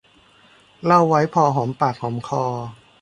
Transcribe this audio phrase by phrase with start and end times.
[0.85, 2.43] เล่าไว้พอหอมปากหอมคอ